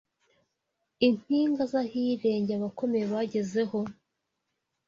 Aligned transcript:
Impinga 1.07 1.63
z’ahirengeye 1.71 2.57
abakomeye 2.59 3.05
bagezeho 3.13 3.79